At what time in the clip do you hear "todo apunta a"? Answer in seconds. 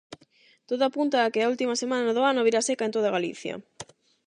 0.69-1.31